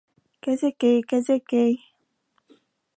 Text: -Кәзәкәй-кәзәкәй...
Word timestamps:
-Кәзәкәй-кәзәкәй... 0.45 1.77